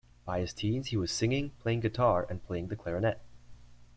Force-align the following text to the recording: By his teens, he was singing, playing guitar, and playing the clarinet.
By 0.25 0.39
his 0.39 0.51
teens, 0.51 0.87
he 0.87 0.97
was 0.97 1.11
singing, 1.11 1.51
playing 1.59 1.81
guitar, 1.81 2.25
and 2.27 2.43
playing 2.43 2.69
the 2.69 2.75
clarinet. 2.75 3.21